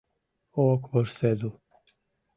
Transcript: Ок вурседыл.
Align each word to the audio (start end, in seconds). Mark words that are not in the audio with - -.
Ок 0.67 0.81
вурседыл. 0.91 1.53